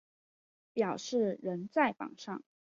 [0.73, 2.41] 表示仍在榜上